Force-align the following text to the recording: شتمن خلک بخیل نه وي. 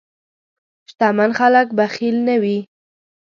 شتمن 0.89 1.31
خلک 1.39 1.67
بخیل 1.77 2.17
نه 2.27 2.35
وي. 2.41 2.57